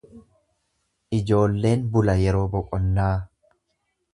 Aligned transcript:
Ijoolleen 1.17 1.85
bula 1.97 2.15
yeroo 2.25 2.43
boqonnaa. 2.55 3.15